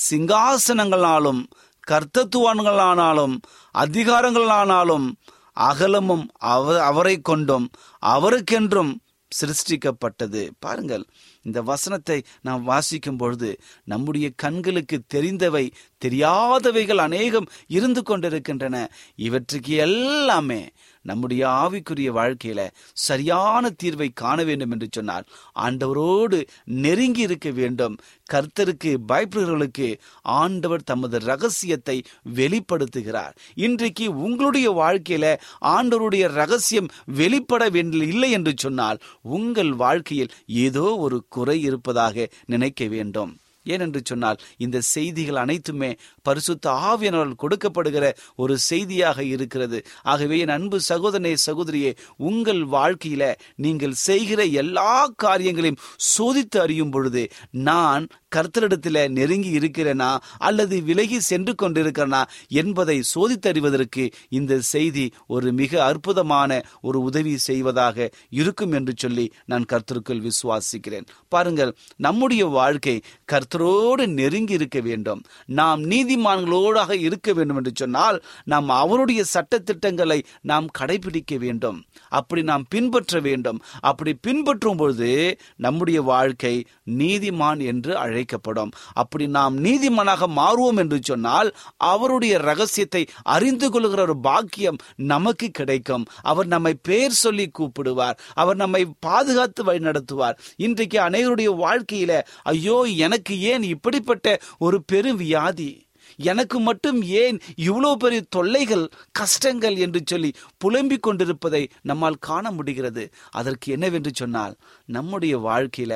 சிங்காசனங்களாலும் 0.09 1.43
கர்த்தத்துவான்களானாலும் 1.91 3.35
அதிகாரங்களானாலும் 3.77 5.07
அகலமும் 5.53 6.25
அவ 6.37 6.83
அவரை 6.83 7.15
கொண்டும் 7.21 7.69
அவருக்கென்றும் 8.05 8.93
சிருஷ்டிக்கப்பட்டது. 9.31 10.49
பாருங்கள் 10.59 11.03
இந்த 11.41 11.61
வசனத்தை 11.61 12.17
நாம் 12.41 12.63
வாசிக்கும் 12.63 13.17
பொழுது 13.17 13.49
நம்முடைய 13.83 14.27
கண்களுக்கு 14.35 14.97
தெரிந்தவை 15.13 15.65
தெரியாதவைகள் 16.05 17.01
அநேகம் 17.07 17.47
இருந்து 17.67 18.03
கொண்டிருக்கின்றன. 18.03 18.75
இவற்றுக்கு 19.15 19.73
எல்லாமே 19.75 20.61
நம்முடைய 21.01 21.47
ஆவிக்குரிய 21.47 22.09
வாழ்க்கையில 22.11 22.61
சரியான 22.93 23.71
தீர்வை 23.83 24.09
காண 24.13 24.43
வேண்டும் 24.43 24.71
என்று 24.71 24.87
சொன்னால் 24.91 25.25
ஆண்டவரோடு 25.59 26.47
நெருங்கி 26.65 27.21
இருக்க 27.21 27.49
வேண்டும். 27.51 27.95
கர்த்தருக்கு 28.33 28.91
பயப்படுகிறவர்களுக்கு 29.07 29.99
ஆண்டவர் 30.21 30.83
தமது 30.83 31.19
ரகசியத்தை 31.19 32.03
வெளிப்படுத்துகிறார். 32.35 33.33
இன்றைக்கு 33.55 34.17
உங்களுடைய 34.17 34.71
வாழ்க்கையில 34.71 35.25
ஆண்டவருடைய 35.65 36.27
ரகசியம் 36.27 36.89
வெளிப்பட 37.05 37.69
வேண்டிய 37.69 38.03
இல்லை 38.03 38.31
என்று 38.31 38.53
சொன்னால் 38.57 39.01
உங்கள் 39.21 39.73
வாழ்க்கையில் 39.73 40.33
ஏதோ 40.45 40.95
ஒரு 40.97 41.25
குறை 41.29 41.61
இருப்பதாக 41.61 42.29
நினைக்க 42.45 42.85
வேண்டும். 42.87 43.31
ஏனென்று 43.69 44.01
சொன்னால் 44.03 44.37
இந்த 44.57 44.81
செய்திகள் 44.81 45.35
அனைத்துமே 45.35 45.95
பரிசுத்த 46.21 46.71
ஆவியனால் 46.71 47.33
கொடுக்கப்படுகிற 47.41 48.13
ஒரு 48.35 48.57
செய்தியாக 48.57 49.23
இருக்கிறது. 49.23 49.85
ஆகவே 50.01 50.39
என் 50.39 50.49
அன்பு 50.49 50.79
சகோதரனே 50.89 51.35
சகோதரியே 51.45 51.95
உங்கள் 52.17 52.63
வாழ்க்கையில 52.65 53.35
நீங்கள் 53.55 53.91
செய்கிற 53.91 54.43
எல்லா 54.43 55.07
காரியங்களையும் 55.15 55.79
சோதித்து 56.17 56.57
அறியும் 56.57 56.89
பொழுது 56.89 57.27
நான் 57.51 58.07
கர்த்தரிடத்தில் 58.35 59.09
நெருங்கி 59.09 59.57
இருக்கிறேனா? 59.57 60.17
அல்லது 60.37 60.81
விலகி 60.81 61.19
சென்று 61.19 61.55
கொண்டிருக்கிறனா? 61.61 62.23
என்பதை 62.47 63.03
சோதித்தறிவதற்கு 63.15 64.11
இந்த 64.29 64.59
செய்தி 64.59 65.11
ஒரு 65.27 65.51
மிக 65.51 65.83
அற்புதமான 65.83 66.61
ஒரு 66.81 67.01
உதவி 67.01 67.37
செய்வதாக 67.37 68.09
இருக்கும் 68.29 68.71
என்று 68.71 68.93
சொல்லி 68.97 69.31
நான் 69.45 69.65
கர்த்தருக்குள் 69.71 70.29
விசுவாசிக்கிறேன். 70.29 71.05
பாருங்கள் 71.27 71.75
நம்முடைய 71.95 72.45
வாழ்க்கை 72.45 73.01
கர்த்த 73.31 73.49
கர்த்தரோடு 73.51 74.03
நெருங்கி 74.17 74.53
இருக்க 74.53 74.79
வேண்டும். 74.79 75.21
நாம் 75.59 75.81
நீதிமான்களோடாக 75.83 76.91
இருக்க 77.07 77.33
வேண்டும் 77.33 77.57
என்று 77.57 77.71
சொன்னால் 77.75 78.17
நாம் 78.43 78.69
அவருடைய 78.69 79.21
சட்டத்திட்டங்களை 79.33 80.17
நாம் 80.41 80.67
கடைபிடிக்க 80.79 81.37
வேண்டும். 81.37 81.77
அப்படி 82.09 82.41
நாம் 82.43 82.65
பின்பற்ற 82.69 83.19
வேண்டும். 83.19 83.59
அப்படி 83.81 84.11
பின்பற்றும் 84.27 84.77
பொழுது 84.77 85.11
நம்முடைய 85.57 85.99
வாழ்க்கை 86.01 86.53
நீதிமான் 87.01 87.61
என்று 87.71 87.91
அழைக்கப்படும். 87.97 88.71
அப்படி 88.93 89.27
நாம் 89.27 89.57
நீதிமானாக 89.63 90.29
மாறுவோம் 90.39 90.81
என்று 90.83 90.99
சொன்னால் 91.01 91.51
அவருடைய 91.91 92.33
ரகசியத்தை 92.49 93.03
அறிந்து 93.35 93.69
கொள்கிற 93.71 94.01
ஒரு 94.01 94.17
பாக்கியம் 94.19 94.81
நமக்கு 95.13 95.49
கிடைக்கும். 95.51 96.07
அவர் 96.21 96.47
நம்மை 96.47 96.73
பேர் 96.89 97.19
சொல்லி 97.23 97.47
கூப்பிடுவார். 97.59 98.17
அவர் 98.33 98.59
நம்மை 98.63 98.83
பாதுகாத்து 98.99 99.61
வழி 99.63 99.83
நடத்துவார் 99.89 100.39
இன்றைக்கு 100.57 100.97
அனைவருடைய 101.09 101.49
வாழ்க்கையில 101.65 102.11
ஐயோ 102.51 102.79
எனக்கு 103.07 103.33
ஏன் 103.51 103.63
இப்படிப்பட்ட 103.75 104.27
ஒரு 104.65 104.77
பெரும் 104.91 105.21
வியாதி? 105.23 105.71
எனக்கு 106.19 106.57
மட்டும் 106.59 106.97
ஏன் 107.21 107.37
இவ்வளோ 107.65 107.89
பெரிய 107.95 108.21
தொல்லைகள் 108.35 108.83
கஷ்டங்கள் 109.19 109.75
என்று 109.75 109.99
சொல்லி 110.05 110.31
புலம்பிக் 110.57 111.03
கொண்டிருப்பதை 111.05 111.61
நம்மால் 111.89 112.17
காண 112.27 112.51
முடிகிறது? 112.51 113.03
அதற்கு 113.31 113.67
என்னவென்று 113.75 114.11
சொன்னால் 114.13 114.55
நம்முடைய 114.89 115.35
வாழ்க்கையில 115.47 115.93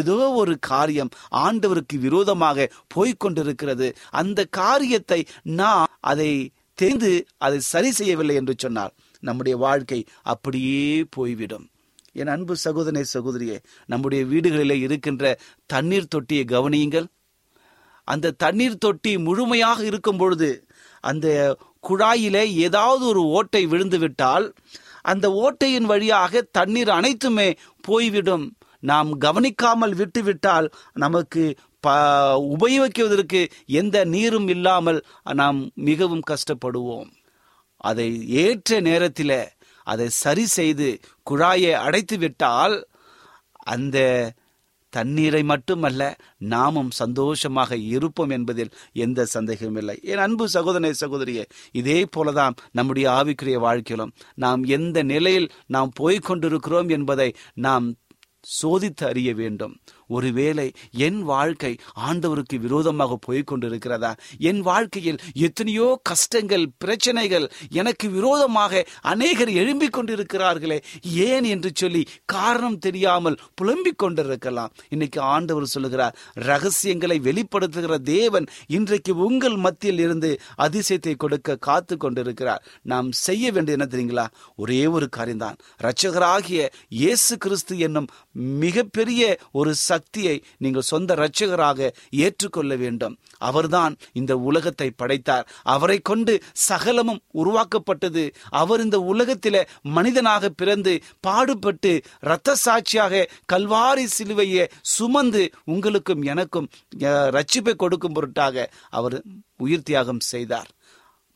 ஏதோ 0.00 0.18
ஒரு 0.40 0.54
காரியம் 0.70 1.12
ஆண்டவருக்கு 1.44 1.98
விரோதமாக 2.06 2.68
போய்கொண்டிருக்கிறது 2.94 3.88
அந்த 4.20 4.46
காரியத்தை 4.60 5.20
நாம் 5.60 5.92
அதை 6.12 6.30
தெரிந்து 6.78 7.12
அதை 7.38 7.58
சரி 7.72 7.90
செய்யவில்லை 7.92 8.36
என்று 8.40 8.54
சொன்னால் 8.58 8.94
நம்முடைய 9.22 9.54
வாழ்க்கை 9.58 10.00
அப்படியே 10.32 10.82
போய்விடும். 11.16 11.66
என் 12.20 12.32
அன்பு 12.34 12.54
சகோதரனை 12.64 13.04
சகோதரியே 13.14 13.56
நம்முடைய 13.92 14.22
வீடுகளிலே 14.32 14.76
இருக்கின்ற 14.86 15.24
தண்ணீர் 15.72 16.12
தொட்டியை 16.14 16.44
கவனியுங்கள். 16.54 17.08
அந்த 18.08 18.34
தண்ணீர் 18.44 18.82
தொட்டி 18.84 19.12
முழுமையாக 19.26 19.80
இருக்கும் 19.90 20.20
பொழுது 20.20 20.50
அந்த 21.10 21.26
குழாயிலே 21.88 22.44
ஏதாவது 22.66 23.04
ஒரு 23.06 23.22
ஓட்டை 23.38 23.62
விழுந்து 23.72 23.98
விட்டால் 23.98 24.46
அந்த 25.10 25.26
ஓட்டையின் 25.44 25.88
வழியாக 25.90 26.42
தண்ணீர் 26.58 26.90
அனைத்துமே 26.98 27.48
போய்விடும். 27.88 28.46
நாம் 28.90 29.10
கவனிக்காமல் 29.24 29.94
விட்டுவிட்டால் 30.00 30.66
நமக்கு 31.04 31.44
ப 31.84 31.94
உபயோகிக்குவதற்கு 32.54 33.40
எந்த 33.80 33.96
நீரும் 34.14 34.48
இல்லாமல் 34.54 34.98
நாம் 35.40 35.58
மிகவும் 35.88 36.26
கஷ்டப்படுவோம். 36.30 37.08
அதை 37.80 38.08
ஏற்ற 38.42 38.80
நேரத்தில் 38.88 39.38
அதை 39.92 40.06
சரி 40.24 40.44
செய்து 40.58 40.88
குழாயை 41.30 41.72
அடைத்து 41.86 42.16
விட்டால் 42.18 42.76
அந்த 43.74 43.98
தண்ணீரை 44.92 45.40
மட்டுமல்ல 45.50 46.02
நாமும் 46.52 46.90
சந்தோஷமாக 46.98 47.76
இருப்போம் 47.94 48.32
என்பதில் 48.36 48.70
எந்த 49.04 49.26
சந்தேகமும் 49.34 49.78
இல்லை. 49.80 49.96
என் 50.02 50.22
அன்பு 50.26 50.44
சகோதரனை 50.48 50.92
சகோதரியே 51.00 51.44
இதே 51.72 51.98
போலதான் 52.16 52.54
நம்முடைய 52.72 53.06
ஆவிக்குரிய 53.10 53.58
வாழ்க்கையிலும் 53.66 54.14
நாம் 54.44 54.62
எந்த 54.78 54.98
நிலையில் 55.12 55.48
நாம் 55.76 55.90
போய்கொண்டிருக்கிறோம் 56.00 56.90
என்பதை 56.96 57.28
நாம் 57.66 57.86
சோதித்து 58.60 59.04
அறிய 59.04 59.30
வேண்டும். 59.34 59.74
ஒருவேளை 60.08 60.68
என் 61.06 61.20
வாழ்க்கை 61.22 61.72
ஆண்டவருக்கு 62.08 62.56
விரோதமாக 62.58 63.18
போய்கொண்டிருக்கிறதா 63.26 64.12
என் 64.50 64.62
வாழ்க்கையில் 64.62 65.20
எத்தனையோ 65.46 65.88
கஷ்டங்கள் 66.02 66.66
பிரச்சனைகள் 66.78 67.46
எனக்கு 67.70 68.10
விரோதமாக 68.10 68.82
அநேகர் 69.02 69.52
எழும்பிக் 69.60 69.96
கொண்டிருக்கிறார்களே 69.96 70.78
ஏன் 71.28 71.44
என்று 71.44 71.70
சொல்லி 71.74 72.02
காரணம் 72.26 72.78
தெரியாமல் 72.78 73.38
புலம்பிக் 73.54 73.98
கொண்டிருக்கலாம். 73.98 74.72
இன்னைக்கு 74.88 75.20
ஆண்டவர் 75.20 75.72
சொல்லுகிறார் 75.74 76.16
ரகசியங்களை 76.48 77.16
வெளிப்படுத்துகிற 77.20 77.94
தேவன் 78.02 78.46
இன்றைக்கு 78.66 79.12
உங்கள் 79.16 79.56
மத்தியில் 79.56 79.98
இருந்து 79.98 80.30
அதிசயத்தை 80.58 81.14
கொடுக்க 81.16 81.56
காத்து 81.56 81.96
கொண்டிருக்கிறார். 81.96 82.62
நாம் 82.82 83.08
செய்ய 83.12 83.52
வேண்டிய 83.52 83.76
என்ன 83.76 83.86
தெரியுங்களா? 83.90 84.26
ஒரே 84.56 84.86
ஒரு 84.86 85.08
காரியம்தான். 85.08 85.58
இரட்சகராகிய 85.80 86.60
இயேசு 86.88 87.36
கிறிஸ்து 87.38 87.78
என்னும் 87.78 88.08
மிகப்பெரிய 88.62 89.22
ஒரு 89.52 89.72
சக்தியை 89.74 90.34
நீங்கள் 90.58 90.88
சொந்த 90.90 91.14
இரட்சகராக 91.14 91.90
ஏற்றுக்கொள்ள 92.24 92.72
வேண்டும். 92.76 93.14
அவர்தான் 93.38 93.94
இந்த 94.12 94.32
உலகத்தை 94.48 94.88
படைத்தார். 94.90 95.48
அவரை 95.74 95.98
கொண்டு 96.00 96.34
சகலமும் 96.68 97.20
உருவாக்கப்பட்டது. 97.32 98.24
அவர் 98.50 98.80
இந்த 98.80 98.98
உலகத்தில 99.12 99.56
மனிதனாக 99.96 100.48
பிறந்து 100.48 100.94
பாடுபட்டு 101.20 101.92
இரத்த 102.20 102.54
சாட்சியாக 102.54 103.26
கல்வாரி 103.52 104.06
சிலுவையை 104.18 104.66
சுமந்து 104.80 105.44
உங்களுக்கும் 105.64 106.22
எனக்கும் 106.22 106.68
ரட்சிப்பை 107.36 107.74
கொடுக்கும் 107.76 108.12
பொருட்டாக 108.12 108.56
அவர் 108.90 109.16
உயிர் 109.56 109.82
தியாகம் 109.82 110.20
செய்தார். 110.32 110.70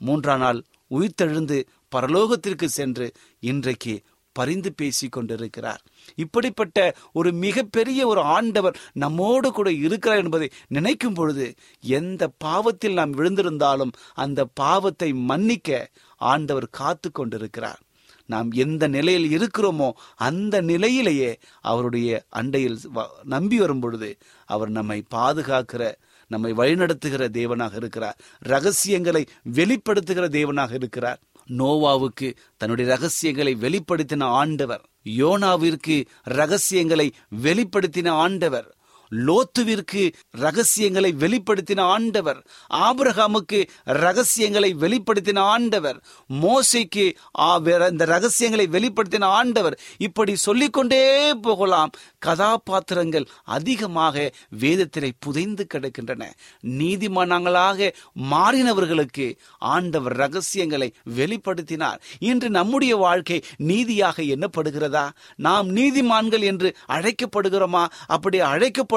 மூன்றாம் 0.00 0.38
நாள் 0.38 0.60
உயிர்த்தெழுந்து 0.90 1.58
பரலோகத்திற்கு 1.92 2.66
சென்று 2.78 3.06
இன்றைக்கு 3.40 3.94
பரிந்து 4.32 4.70
பேசி 4.72 5.06
கொண்டிருக்கிறார். 5.08 5.82
இப்படிப்பட்ட 6.14 6.78
ஒரு 7.12 7.32
மிகப்பெரிய 7.44 8.00
ஒரு 8.06 8.20
ஆண்டவர் 8.36 8.76
நம்மோடு 8.92 9.50
கூட 9.52 9.70
இருக்கிறார் 9.86 10.22
என்பதை 10.24 10.48
நினைக்கும் 10.68 11.14
பொழுது 11.14 11.46
எந்த 11.80 12.30
பாவத்தில் 12.44 12.98
நாம் 13.00 13.16
விழுந்திருந்தாலும் 13.18 13.94
அந்த 14.14 14.46
பாவத்தை 14.54 15.12
மன்னிக்க 15.12 15.88
ஆண்டவர் 16.20 16.68
காத்து 16.80 17.10
கொண்டிருக்கிறார். 17.12 17.80
நாம் 18.26 18.50
எந்த 18.64 18.84
நிலையில் 18.88 19.26
இருக்கிறோமோ 19.36 19.88
அந்த 20.28 20.54
நிலையிலேயே 20.60 21.30
அவருடைய 21.60 22.10
அண்டையில் 22.40 22.78
நம்பி 23.24 23.58
வரும் 23.58 23.80
பொழுது 23.80 24.10
அவர் 24.48 24.70
நம்மை 24.70 24.98
பாதுகாக்கிற 25.14 25.92
நம்மை 26.30 26.50
வழிநடத்துகிற 26.52 27.22
தேவனாக 27.38 27.74
இருக்கிறார். 27.76 28.16
ரகசியங்களை 28.38 29.22
வெளிப்படுத்துகிற 29.54 30.26
தேவனாக 30.38 30.72
இருக்கிறார். 30.74 31.20
நோவாவுக்கு 31.48 32.34
தன்னுடைய 32.56 32.90
ரகசியங்களை 32.90 33.56
வெளிப்படுத்தின 33.60 34.24
ஆண்டவர். 34.24 34.88
யோனாவிற்கு 35.04 36.04
ரகசியங்களை 36.22 37.14
வெளிப்படுத்தின 37.42 38.08
ஆண்டவர். 38.08 38.76
லோத்துவிற்கு 39.12 40.12
ரகசியங்களை 40.30 41.14
வெளிப்படுத்தின 41.18 41.80
ஆண்டவர் 41.80 42.46
ஆபிரகாமுக்கு 42.74 43.64
ரகசியங்களை 43.84 44.74
வெளிப்படுத்தின 44.80 45.38
ஆண்டவர் 45.38 46.02
மோசைக்கு 46.30 47.12
இந்த 47.90 48.04
ரகசியங்களை 48.04 48.66
வெளிப்படுத்தின 48.72 49.24
ஆண்டவர். 49.24 49.78
இப்படி 49.98 50.36
சொல்லிக்கொண்டே 50.36 51.34
போகலாம். 51.34 51.90
கதாபாத்திரங்கள் 52.18 53.26
அதிகமாக 53.44 54.32
வேதத்திலே 54.60 55.10
புதைந்து 55.18 55.66
கிடக்கின்றன. 55.74 56.30
நீதிமானங்களாக 56.66 57.92
மாறினவர்களுக்கு 58.30 59.36
ஆண்டவர் 59.58 60.16
ரகசியங்களை 60.16 60.92
வெளிப்படுத்தினார். 61.16 61.98
இன்று 62.18 62.50
நம்முடைய 62.50 62.96
வாழ்க்கை 62.96 63.44
நீதியாக 63.56 64.22
எண்ணப்படுகிறதா? 64.22 65.10
நாம் 65.36 65.76
நீதிமான்கள் 65.76 66.42
என்று 66.42 66.76
அழைக்கப்படுகிறோமா? 66.88 67.86
அப்படி 68.06 68.40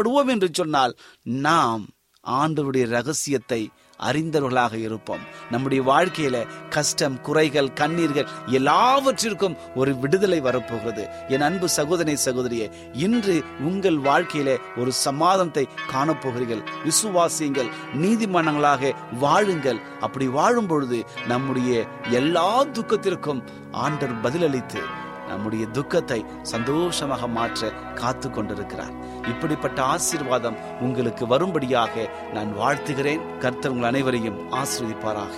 செயல்படுவோம் 0.05 0.31
என்று 0.33 0.49
சொன்னால் 0.51 0.97
நாம் 1.23 1.83
ஆண்டவருடைய 2.23 2.85
ரகசியத்தை 2.87 3.69
அறிந்தவர்களாக 3.99 4.73
இருப்போம். 4.73 5.21
நம்முடைய 5.51 5.81
வாழ்க்கையில 5.83 6.37
கஷ்டம் 6.69 7.21
குறைகள் 7.21 7.69
கண்ணீர்கள் 7.69 8.31
எல்லாவற்றிற்கும் 8.45 9.55
ஒரு 9.75 9.91
விடுதலை 9.95 10.39
வரப்போகிறது. 10.39 11.03
என் 11.29 11.41
அன்பு 11.41 11.69
சகோதரி 11.69 12.15
சகோதரியே 12.25 12.67
இன்று 12.93 13.43
உங்கள் 13.59 13.97
வாழ்க்கையில 13.97 14.57
ஒரு 14.77 14.91
சமாதானத்தை 14.91 15.67
காணப்போகிறீர்கள். 15.93 16.65
விசுவாசியுங்கள் 16.87 17.71
நீதிமன்றங்களாக 17.93 18.93
வாழுங்கள். 19.19 19.81
அப்படி 19.99 20.27
வாழும் 20.27 20.67
பொழுது 20.67 21.05
நம்முடைய 21.27 21.85
எல்லா 22.11 22.63
துக்கத்திற்கும் 22.63 23.43
ஆண்டர் 23.71 24.21
பதிலளித்து 24.23 24.83
நம்முடைய 25.27 25.65
துக்கத்தை 25.65 26.25
சந்தோஷமாக 26.41 27.27
மாற்ற 27.27 27.69
காத்து 27.71 28.31
கொண்டிருக்கிறார். 28.31 28.93
இப்படிப்பட்ட 29.27 29.81
ஆசீர்வாதம் 29.81 30.57
உங்களுக்கு 30.81 31.27
வரும்படியாக 31.27 32.09
நான் 32.33 32.57
வாழ்த்துகிறேன். 32.57 33.37
கர்த்தர் 33.37 33.71
உங்கள் 33.71 33.89
அனைவரையும் 33.89 34.51
ஆசிரியப்பாராக 34.51 35.37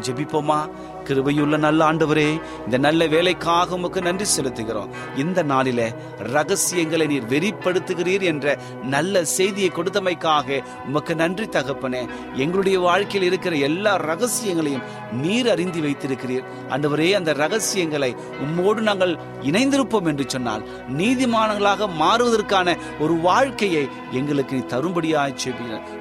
ஜெபிப்போமா? 0.00 0.70
கிருபையுள்ள 1.08 1.56
நல்ல 1.66 1.80
ஆண்டவரே 1.90 2.26
இந்த 2.64 2.78
நல்ல 2.86 3.06
வேலைக்காக 3.14 3.76
உமக்கு 3.78 4.00
நன்றி 4.08 4.26
செலுத்துகிறோம். 4.36 4.90
இந்த 5.22 5.42
நாளில 5.52 5.80
ரகசியங்களை 6.34 7.06
நீர் 7.12 7.30
வெறிப்படுத்துகிறீர் 7.32 8.24
என்ற 8.32 8.56
நல்ல 8.94 9.24
செய்தியை 9.36 9.70
கொடுத்தமைக்காக 9.74 10.60
உமக்கு 10.88 11.14
நன்றி 11.14 11.46
தகப்பனே. 11.56 12.02
எங்களுடைய 12.44 12.78
வாழ்க்கையில் 12.88 13.28
இருக்கிற 13.30 13.54
எல்லா 13.68 13.94
ரகசியங்களையும் 14.10 14.86
நீர் 15.22 15.50
அறிந்து 15.54 15.80
வைத்திருக்கிறீர். 15.86 16.46
ஆண்டவரே 16.68 17.08
அந்த 17.20 17.32
ரகசியங்களை 17.42 18.10
உம்மோடு 18.46 18.80
நாங்கள் 18.90 19.14
இணைந்திருப்போம் 19.50 20.08
என்று 20.12 20.24
சொன்னால் 20.28 20.66
நீதிமானங்களாக 21.00 21.90
மாறுவதற்கான 22.02 22.76
ஒரு 23.00 23.16
வாழ்க்கையை 23.28 23.84
எங்களுக்கு 24.12 24.56
நீ 24.56 24.62
தரும்படியாக 24.74 25.26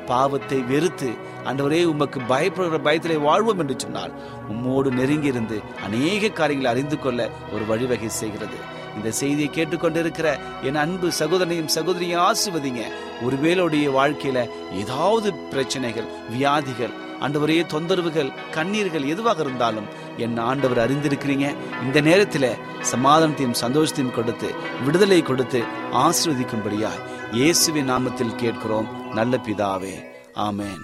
பாவத்தை 0.08 0.58
வெறுத்து 0.72 1.10
ஆண்டவரே 1.50 1.80
உமக்கு 1.92 2.20
பயப்படுகிற 2.30 2.78
பயத்திலே 2.88 3.18
வாழ்வோம் 3.22 3.62
என்று 3.64 3.76
சொன்னால் 3.78 4.14
உம்மோடு 4.52 4.92
நெருங்கி 4.92 5.28
இருந்து 5.28 5.62
அநேக 5.84 6.30
காரியங்களை 6.30 6.78
அறிந்து 6.78 7.00
கொள்ள 7.00 7.30
ஒரு 7.54 7.66
வழிவகை 7.66 8.10
செய்கிறது. 8.10 8.58
இந்த 8.96 9.12
செய்தியை 9.12 9.50
கேட்டுக்கொண்டிருக்கிற 9.54 10.40
என் 10.64 10.76
அன்பு 10.76 11.08
சகோதரனையும் 11.20 11.74
சகோதரியும் 11.76 12.24
ஆசிர்வதிங்க. 12.30 12.84
ஒருவேளுடைய 13.26 13.86
வாழ்க்கையில 14.00 14.50
ஏதாவது 14.72 15.34
பிரச்சனைகள் 15.34 16.08
வியாதிகள் 16.30 17.06
ஆண்டவரே 17.22 17.60
தொந்தரவுகள் 17.74 18.32
கண்ணீர்கள் 18.52 19.06
எதுவாக 19.06 19.42
இருந்தாலும் 19.42 19.86
என் 20.18 20.38
ஆண்டவர் 20.38 20.82
அறிந்திருக்கிறீங்க. 20.84 21.56
இந்த 21.84 22.02
நேரத்தில் 22.02 22.50
சமாதானத்தையும் 22.92 23.60
சந்தோஷத்தையும் 23.62 24.12
கொடுத்து 24.12 24.56
விடுதலை 24.86 25.22
கொடுத்து 25.22 25.64
ஆசிர்வதிக்கும்படியா 25.92 26.92
இயேசுவின் 27.32 27.90
நாமத்தில் 27.90 28.36
கேட்கிறோம். 28.36 29.14
நல்ல 29.14 29.40
பிதாவே. 29.46 29.96
ஆமேன். 30.36 30.84